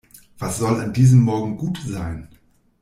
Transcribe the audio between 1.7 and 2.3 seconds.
sein?